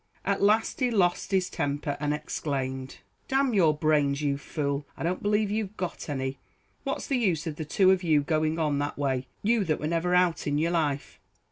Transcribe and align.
At 0.25 0.41
last 0.41 0.79
he 0.79 0.89
lost 0.89 1.29
his 1.29 1.47
temper, 1.47 1.95
and 1.99 2.11
exclaimed 2.11 2.97
"D 3.27 3.35
your 3.53 3.77
brains, 3.77 4.19
you 4.23 4.35
fool 4.35 4.87
I 4.97 5.03
don't 5.03 5.21
believe 5.21 5.51
you've 5.51 5.77
got 5.77 6.09
any! 6.09 6.39
what's 6.83 7.05
the 7.05 7.17
use 7.19 7.45
of 7.45 7.57
the 7.57 7.65
two 7.65 7.91
of 7.91 8.01
you 8.01 8.21
going 8.23 8.57
on 8.57 8.79
that 8.79 8.97
way 8.97 9.27
you 9.43 9.63
that 9.65 9.79
were 9.79 9.85
never 9.85 10.15
out 10.15 10.47
in 10.47 10.57
your 10.57 10.71
life. 10.71 11.19